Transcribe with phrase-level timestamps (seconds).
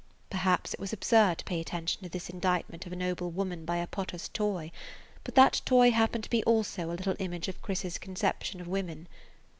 [0.31, 3.77] Perhaps it was absurd to pay attention to this indictment of a noble woman by
[3.77, 4.71] a potter's toy,
[5.23, 9.07] but that toy happened to be also a little image of Chris's conception of women.